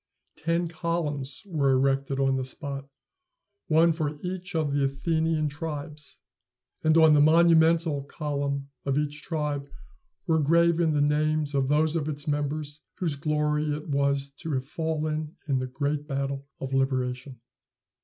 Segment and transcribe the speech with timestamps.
[0.35, 2.89] Ten columns were erected on the spot,
[3.67, 6.17] one for each of the Athenian tribes;
[6.83, 9.69] and on the monumental column of each tribe
[10.25, 14.65] were graven the names of those of its members whose glory it was to have
[14.65, 17.39] fallen in the great battle of liberation.